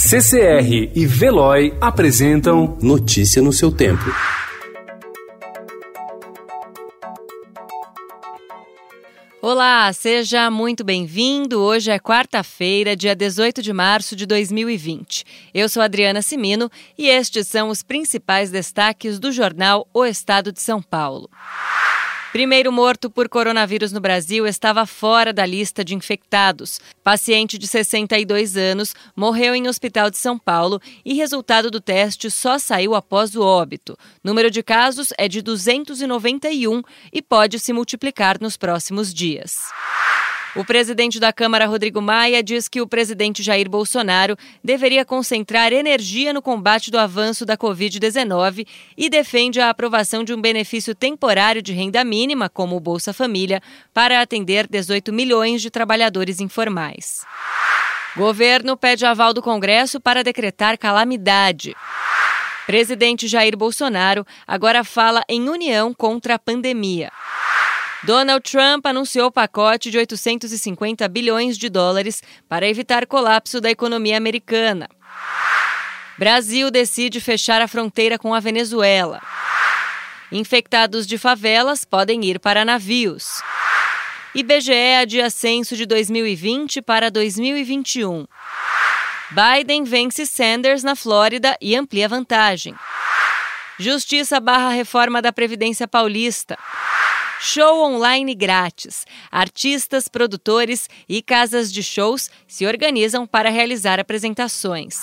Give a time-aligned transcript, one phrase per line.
[0.00, 4.04] CCR e Veloy apresentam Notícia no seu tempo.
[9.42, 11.60] Olá, seja muito bem-vindo.
[11.60, 15.24] Hoje é quarta-feira, dia 18 de março de 2020.
[15.52, 20.62] Eu sou Adriana Simino e estes são os principais destaques do jornal O Estado de
[20.62, 21.28] São Paulo.
[22.38, 26.80] Primeiro morto por coronavírus no Brasil estava fora da lista de infectados.
[27.02, 32.56] Paciente de 62 anos morreu em hospital de São Paulo e resultado do teste só
[32.56, 33.98] saiu após o óbito.
[34.22, 36.80] Número de casos é de 291
[37.12, 39.56] e pode se multiplicar nos próximos dias.
[40.56, 46.32] O presidente da Câmara, Rodrigo Maia, diz que o presidente Jair Bolsonaro deveria concentrar energia
[46.32, 48.66] no combate do avanço da Covid-19
[48.96, 53.62] e defende a aprovação de um benefício temporário de renda mínima, como o Bolsa Família,
[53.92, 57.24] para atender 18 milhões de trabalhadores informais.
[58.16, 61.76] Governo pede aval do Congresso para decretar calamidade.
[62.66, 67.10] Presidente Jair Bolsonaro agora fala em união contra a pandemia.
[68.04, 74.88] Donald Trump anunciou pacote de 850 bilhões de dólares para evitar colapso da economia americana.
[76.16, 79.20] Brasil decide fechar a fronteira com a Venezuela.
[80.30, 83.40] Infectados de favelas podem ir para navios.
[84.34, 88.26] IBGE adia censo de 2020 para 2021.
[89.30, 92.74] Biden vence Sanders na Flórida e amplia vantagem.
[93.78, 96.58] Justiça barra reforma da Previdência Paulista.
[97.40, 99.04] Show online grátis.
[99.30, 104.96] Artistas, produtores e casas de shows se organizam para realizar apresentações.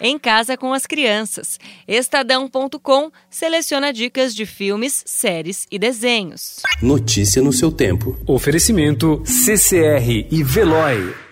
[0.00, 1.58] Em casa com as crianças.
[1.88, 6.60] Estadão.com seleciona dicas de filmes, séries e desenhos.
[6.82, 8.18] Notícia no seu tempo.
[8.26, 11.25] Oferecimento CCR e Veloy.